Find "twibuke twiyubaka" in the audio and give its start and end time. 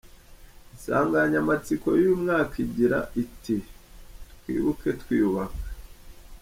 4.39-5.63